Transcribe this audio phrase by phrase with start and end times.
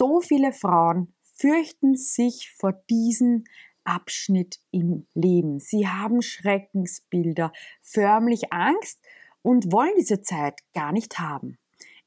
[0.00, 3.44] So viele Frauen fürchten sich vor diesem
[3.84, 5.60] Abschnitt im Leben.
[5.60, 8.98] Sie haben Schreckensbilder, förmlich Angst
[9.42, 11.58] und wollen diese Zeit gar nicht haben.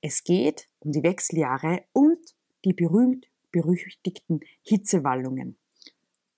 [0.02, 2.18] Es geht um die Wechseljahre und
[2.66, 5.56] die berühmt-berüchtigten Hitzewallungen.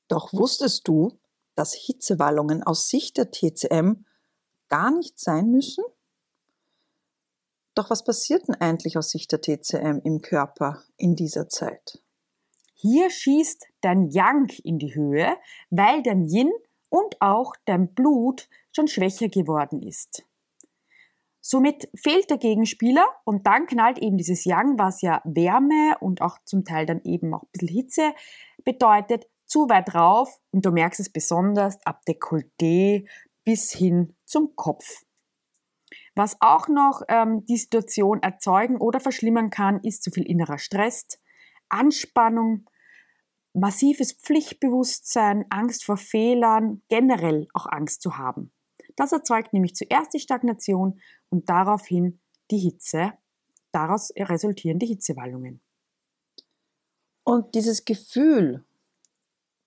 [0.09, 1.17] Doch wusstest du,
[1.55, 4.03] dass Hitzewallungen aus Sicht der TCM
[4.67, 5.85] gar nicht sein müssen?
[7.75, 12.01] Doch was passiert denn eigentlich aus Sicht der TCM im Körper in dieser Zeit?
[12.73, 15.35] Hier schießt dein Yang in die Höhe,
[15.69, 16.51] weil dein Yin
[16.89, 20.23] und auch dein Blut schon schwächer geworden ist.
[21.41, 26.39] Somit fehlt der Gegenspieler und dann knallt eben dieses Yang, was ja Wärme und auch
[26.45, 28.13] zum Teil dann eben auch ein bisschen Hitze
[28.63, 33.07] bedeutet, zu weit rauf und du merkst es besonders ab Dekolleté
[33.43, 35.04] bis hin zum Kopf.
[36.15, 41.19] Was auch noch ähm, die Situation erzeugen oder verschlimmern kann, ist zu viel innerer Stress,
[41.67, 42.69] Anspannung,
[43.53, 48.51] massives Pflichtbewusstsein, Angst vor Fehlern, generell auch Angst zu haben.
[48.95, 53.13] Das erzeugt nämlich zuerst die Stagnation und daraufhin die Hitze.
[53.73, 55.61] Daraus resultieren die Hitzewallungen.
[57.25, 58.63] Und dieses Gefühl,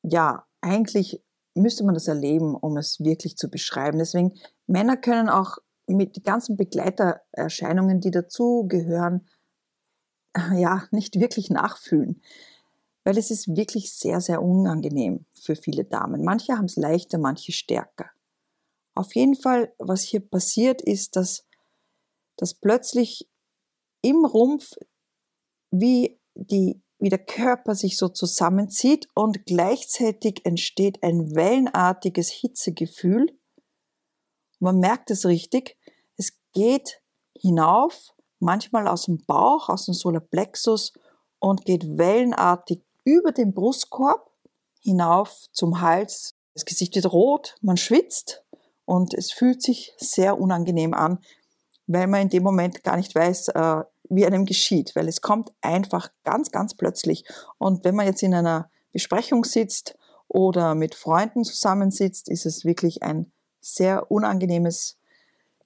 [0.02, 1.22] ja, eigentlich
[1.54, 3.98] müsste man das erleben, um es wirklich zu beschreiben.
[3.98, 4.32] Deswegen,
[4.66, 5.58] Männer können auch
[5.94, 9.26] mit den ganzen Begleitererscheinungen, die dazugehören,
[10.54, 12.22] ja, nicht wirklich nachfühlen.
[13.04, 16.24] Weil es ist wirklich sehr, sehr unangenehm für viele Damen.
[16.24, 18.10] Manche haben es leichter, manche stärker.
[18.94, 21.46] Auf jeden Fall, was hier passiert, ist, dass,
[22.36, 23.28] dass plötzlich
[24.02, 24.74] im Rumpf
[25.70, 33.38] wie, die, wie der Körper sich so zusammenzieht und gleichzeitig entsteht ein wellenartiges Hitzegefühl.
[34.60, 35.76] Man merkt es richtig,
[36.16, 37.00] es geht
[37.34, 40.92] hinauf, manchmal aus dem Bauch, aus dem Solarplexus
[41.38, 44.30] und geht wellenartig über den Brustkorb
[44.80, 46.34] hinauf zum Hals.
[46.54, 48.44] Das Gesicht wird rot, man schwitzt
[48.84, 51.18] und es fühlt sich sehr unangenehm an,
[51.86, 55.52] weil man in dem Moment gar nicht weiß, äh, wie einem geschieht, weil es kommt
[55.60, 57.24] einfach ganz, ganz plötzlich.
[57.58, 59.96] Und wenn man jetzt in einer Besprechung sitzt
[60.26, 63.30] oder mit Freunden zusammensitzt, ist es wirklich ein
[63.74, 64.98] sehr unangenehmes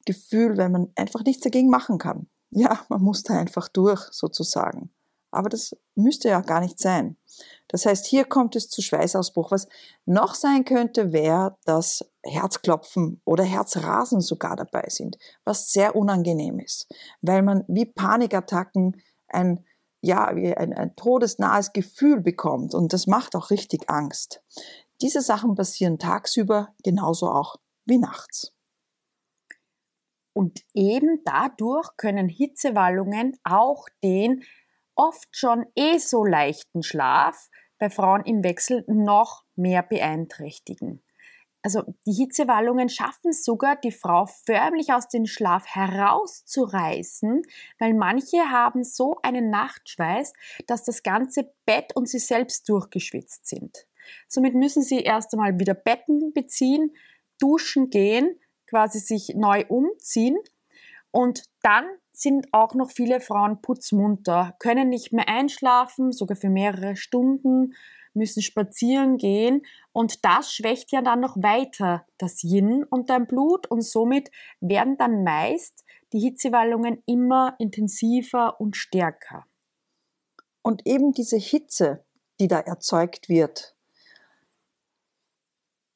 [0.05, 2.29] Gefühl, weil man einfach nichts dagegen machen kann.
[2.55, 4.91] Ja, man muss da einfach durch, sozusagen.
[5.31, 7.17] Aber das müsste ja gar nicht sein.
[7.69, 9.51] Das heißt, hier kommt es zu Schweißausbruch.
[9.51, 9.67] Was
[10.05, 16.95] noch sein könnte, wäre, dass Herzklopfen oder Herzrasen sogar dabei sind, was sehr unangenehm ist,
[17.23, 19.65] weil man wie Panikattacken ein,
[20.03, 24.43] ja, wie ein, ein todesnahes Gefühl bekommt und das macht auch richtig Angst.
[25.01, 28.55] Diese Sachen passieren tagsüber genauso auch wie nachts.
[30.35, 34.45] Und eben dadurch können Hitzewallungen auch den
[34.95, 41.03] oft schon eh so leichten Schlaf bei Frauen im Wechsel noch mehr beeinträchtigen.
[41.65, 47.43] Also die Hitzewallungen schaffen sogar, die Frau förmlich aus dem Schlaf herauszureißen,
[47.79, 50.33] weil manche haben so einen Nachtschweiß,
[50.67, 53.87] dass das ganze Bett und sie selbst durchgeschwitzt sind.
[54.27, 56.97] Somit müssen sie erst einmal wieder Betten beziehen,
[57.43, 58.39] duschen gehen,
[58.69, 60.39] quasi sich neu umziehen.
[61.11, 66.97] Und dann sind auch noch viele Frauen putzmunter, können nicht mehr einschlafen, sogar für mehrere
[66.97, 67.75] Stunden,
[68.15, 69.63] müssen spazieren gehen.
[69.93, 73.67] Und das schwächt ja dann noch weiter das Yin und dein Blut.
[73.67, 74.31] Und somit
[74.61, 79.47] werden dann meist die Hitzewallungen immer intensiver und stärker.
[80.63, 82.05] Und eben diese Hitze,
[82.39, 83.75] die da erzeugt wird,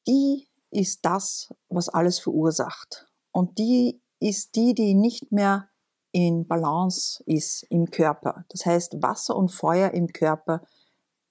[0.09, 3.07] die ist das, was alles verursacht.
[3.33, 5.69] Und die ist die, die nicht mehr
[6.13, 8.45] in Balance ist im Körper.
[8.49, 10.63] Das heißt, Wasser und Feuer im Körper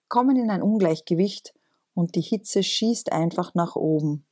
[0.07, 1.53] kommen in ein Ungleichgewicht
[1.95, 4.27] und die Hitze schießt einfach nach oben.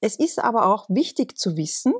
[0.00, 1.94] Es ist aber auch wichtig zu wissen,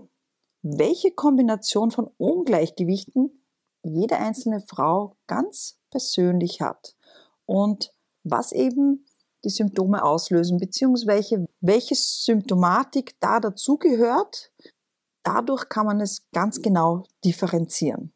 [0.62, 3.46] welche Kombination von Ungleichgewichten
[3.82, 6.96] jede einzelne Frau ganz persönlich hat
[7.44, 7.92] und
[8.24, 9.06] was eben
[9.46, 14.52] die Symptome auslösen, beziehungsweise welche Symptomatik da dazugehört,
[15.26, 18.12] Dadurch kann man es ganz genau differenzieren.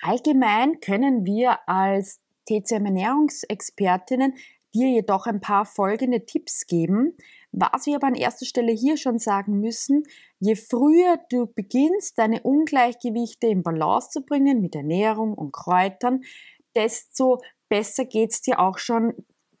[0.00, 4.34] Allgemein können wir als TCM-Ernährungsexpertinnen
[4.72, 7.16] dir jedoch ein paar folgende Tipps geben.
[7.50, 10.04] Was wir aber an erster Stelle hier schon sagen müssen,
[10.38, 16.20] je früher du beginnst, deine Ungleichgewichte in Balance zu bringen mit Ernährung und Kräutern,
[16.76, 19.12] desto besser geht es dir auch schon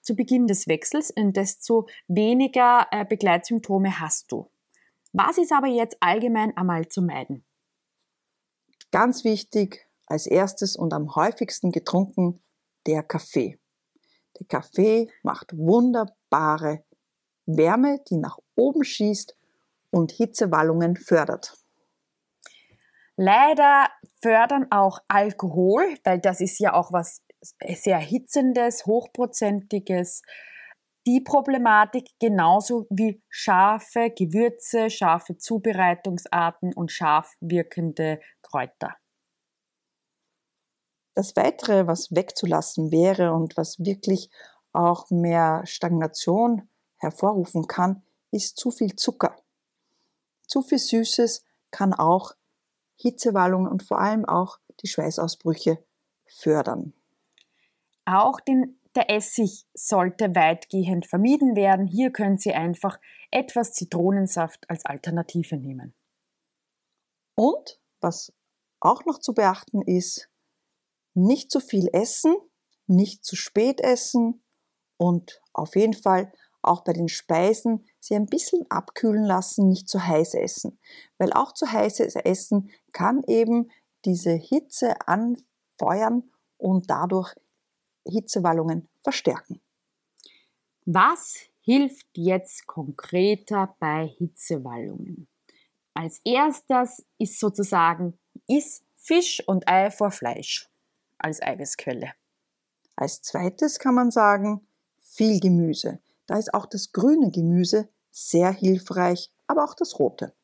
[0.06, 4.48] zu Beginn des Wechsels und desto weniger äh, Begleitsymptome hast du.
[5.12, 7.44] Was ist aber jetzt allgemein einmal zu meiden?
[8.92, 12.40] Ganz wichtig, als erstes und am häufigsten getrunken,
[12.86, 13.58] der Kaffee.
[14.38, 16.84] Der Kaffee macht wunderbare
[17.46, 19.36] Wärme, die nach oben schießt
[19.90, 21.56] und Hitzewallungen fördert.
[23.16, 23.88] Leider
[24.22, 30.22] fördern auch Alkohol, weil das ist ja auch was sehr hitzendes, hochprozentiges.
[31.06, 38.96] Die Problematik genauso wie scharfe Gewürze, scharfe Zubereitungsarten und scharf wirkende Kräuter.
[41.14, 44.30] Das Weitere, was wegzulassen wäre und was wirklich
[44.72, 46.68] auch mehr Stagnation
[46.98, 49.36] hervorrufen kann, ist zu viel Zucker.
[50.46, 52.32] Zu viel Süßes kann auch
[52.96, 55.82] Hitzewallungen und vor allem auch die Schweißausbrüche
[56.26, 56.92] fördern.
[58.06, 61.86] Auch den, der Essig sollte weitgehend vermieden werden.
[61.86, 62.98] Hier können Sie einfach
[63.30, 65.94] etwas Zitronensaft als Alternative nehmen.
[67.34, 68.32] Und was
[68.80, 70.30] auch noch zu beachten ist,
[71.14, 72.36] nicht zu viel essen,
[72.86, 74.42] nicht zu spät essen
[74.96, 76.32] und auf jeden Fall
[76.62, 80.78] auch bei den Speisen sie ein bisschen abkühlen lassen, nicht zu heiß essen.
[81.18, 83.70] Weil auch zu heißes Essen kann eben
[84.04, 87.34] diese Hitze anfeuern und dadurch
[88.06, 89.60] Hitzewallungen verstärken.
[90.84, 95.28] Was hilft jetzt konkreter bei Hitzewallungen?
[95.94, 100.68] Als erstes ist sozusagen ist Fisch und Ei vor Fleisch
[101.18, 102.12] als Eiweißquelle.
[102.96, 104.66] Als zweites kann man sagen,
[104.98, 106.00] viel Gemüse.
[106.26, 110.34] Da ist auch das grüne Gemüse sehr hilfreich, aber auch das rote.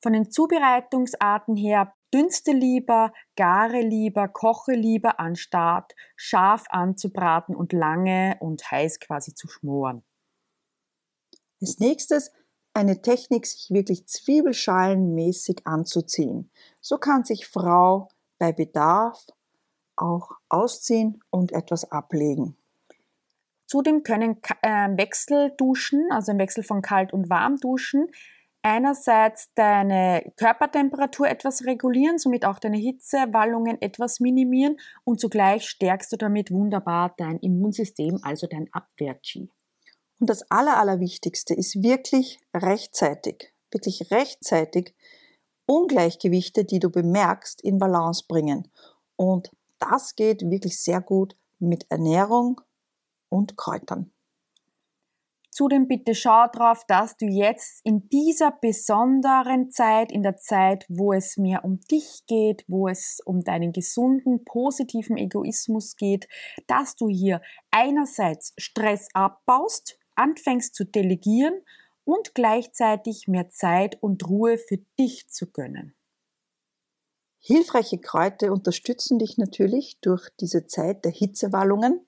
[0.00, 8.36] Von den Zubereitungsarten her dünste lieber, gare lieber, koche lieber, anstatt scharf anzubraten und lange
[8.40, 10.02] und heiß quasi zu schmoren.
[11.60, 12.30] Als nächstes
[12.74, 16.50] eine Technik, sich wirklich zwiebelschalenmäßig anzuziehen.
[16.80, 18.08] So kann sich Frau
[18.38, 19.26] bei Bedarf
[19.96, 22.56] auch ausziehen und etwas ablegen.
[23.66, 28.08] Zudem können äh, Wechselduschen, also ein Wechsel von kalt und warm duschen,
[28.68, 36.16] einerseits deine Körpertemperatur etwas regulieren, somit auch deine Hitzewallungen etwas minimieren und zugleich stärkst du
[36.16, 39.50] damit wunderbar dein Immunsystem, also dein Abwehr-Chi.
[40.20, 44.94] Und das Aller, Allerwichtigste ist wirklich rechtzeitig, wirklich rechtzeitig
[45.66, 48.70] Ungleichgewichte, die du bemerkst, in Balance bringen.
[49.16, 52.60] Und das geht wirklich sehr gut mit Ernährung
[53.30, 54.10] und Kräutern.
[55.58, 61.12] Zudem bitte schau darauf, dass du jetzt in dieser besonderen Zeit, in der Zeit, wo
[61.12, 66.28] es mehr um dich geht, wo es um deinen gesunden, positiven Egoismus geht,
[66.68, 71.60] dass du hier einerseits Stress abbaust, anfängst zu delegieren
[72.04, 75.96] und gleichzeitig mehr Zeit und Ruhe für dich zu gönnen.
[77.40, 82.06] Hilfreiche Kräuter unterstützen dich natürlich durch diese Zeit der Hitzewallungen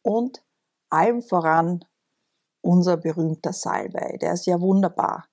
[0.00, 0.42] und
[0.88, 1.84] allem voran
[2.60, 4.18] unser berühmter Salbei.
[4.20, 5.26] Der ist ja wunderbar.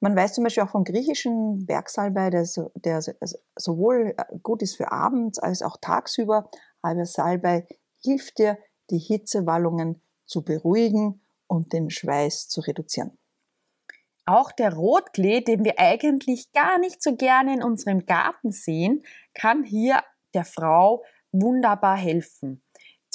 [0.00, 3.02] Man weiß zum Beispiel auch vom griechischen Bergsalbei, der, so, der
[3.56, 6.50] sowohl gut ist für abends als auch tagsüber,
[6.82, 7.66] aber Salbei
[8.02, 8.58] hilft dir,
[8.90, 13.18] die Hitzewallungen zu beruhigen und den Schweiß zu reduzieren.
[14.26, 19.04] Auch der Rotklee, den wir eigentlich gar nicht so gerne in unserem Garten sehen,
[19.34, 20.02] kann hier
[20.34, 22.62] der Frau wunderbar helfen.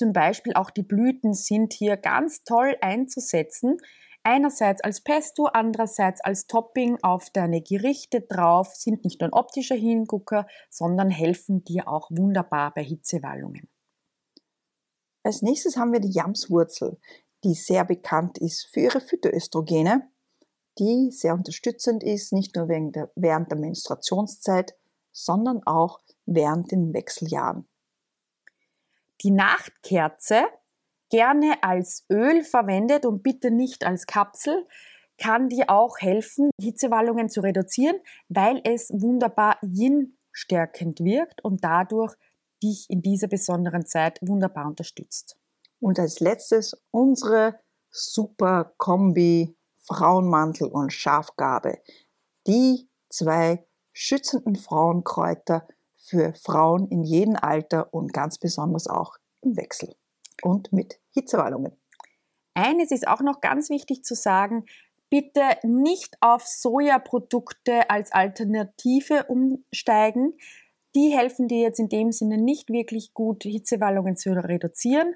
[0.01, 3.77] Zum Beispiel auch die Blüten sind hier ganz toll einzusetzen.
[4.24, 9.75] Einerseits als Pesto, andererseits als Topping auf deine Gerichte drauf, sind nicht nur ein optischer
[9.75, 13.70] Hingucker, sondern helfen dir auch wunderbar bei Hitzewallungen.
[15.22, 16.98] Als nächstes haben wir die Jamswurzel,
[17.43, 20.10] die sehr bekannt ist für ihre Phytoöstrogene,
[20.79, 24.74] die sehr unterstützend ist, nicht nur während der Menstruationszeit,
[25.12, 27.67] sondern auch während den Wechseljahren
[29.24, 30.44] die Nachtkerze
[31.10, 34.66] gerne als Öl verwendet und bitte nicht als Kapsel,
[35.18, 37.98] kann dir auch helfen, Hitzewallungen zu reduzieren,
[38.30, 42.16] weil es wunderbar Yin stärkend wirkt und dadurch
[42.63, 45.38] dich in dieser besonderen Zeit wunderbar unterstützt.
[45.80, 47.60] Und als letztes unsere
[47.90, 51.80] super Kombi Frauenmantel und Schafgabe.
[52.48, 55.68] Die zwei schützenden Frauenkräuter
[56.01, 59.96] für Frauen in jedem Alter und ganz besonders auch im Wechsel
[60.41, 61.74] und mit Hitzewallungen.
[62.53, 64.65] Eines ist auch noch ganz wichtig zu sagen,
[65.10, 70.34] bitte nicht auf Sojaprodukte als Alternative umsteigen.
[70.96, 75.15] Die helfen dir jetzt in dem Sinne nicht wirklich gut, Hitzewallungen zu reduzieren.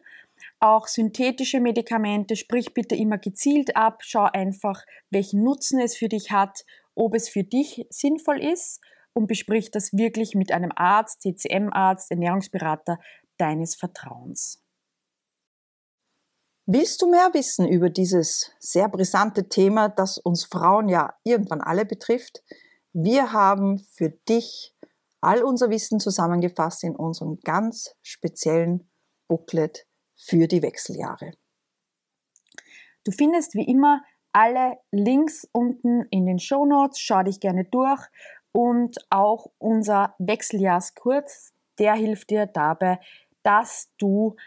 [0.59, 6.31] Auch synthetische Medikamente, sprich bitte immer gezielt ab, schau einfach, welchen Nutzen es für dich
[6.31, 8.81] hat, ob es für dich sinnvoll ist
[9.15, 12.99] und besprich das wirklich mit einem Arzt, TCM-Arzt, Ernährungsberater
[13.37, 14.61] deines Vertrauens.
[16.67, 21.85] Willst du mehr wissen über dieses sehr brisante Thema, das uns Frauen ja irgendwann alle
[21.85, 22.43] betrifft?
[22.91, 24.75] Wir haben für dich
[25.21, 28.89] all unser Wissen zusammengefasst in unserem ganz speziellen
[29.27, 31.33] Booklet für die Wechseljahre.
[33.03, 36.99] Du findest wie immer alle Links unten in den Show Notes.
[36.99, 38.01] Schau dich gerne durch
[38.55, 43.01] und auch unser Wechseljahrskurz, der hilft dir dabei,
[43.43, 44.37] dass du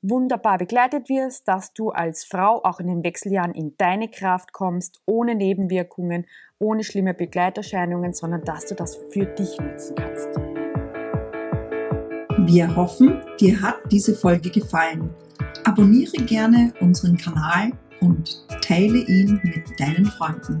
[0.00, 5.02] wunderbar begleitet wirst, dass du als Frau auch in den Wechseljahren in deine Kraft kommst,
[5.04, 6.24] ohne Nebenwirkungen,
[6.58, 10.28] ohne schlimme Begleiterscheinungen, sondern dass du das für dich nutzen kannst.
[12.50, 15.14] Wir hoffen, dir hat diese Folge gefallen.
[15.64, 20.60] Abonniere gerne unseren Kanal und teile ihn mit deinen Freunden.